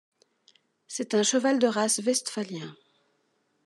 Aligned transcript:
C'est 0.87 1.13
un 1.13 1.21
cheval 1.21 1.59
de 1.59 1.67
race 1.67 1.99
westphalien. 2.03 2.75